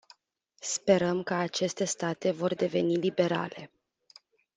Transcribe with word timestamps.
Sperăm 0.61 1.23
că 1.23 1.33
aceste 1.33 1.83
state 1.83 2.31
vor 2.31 2.55
deveni 2.55 2.95
liberale. 2.95 3.71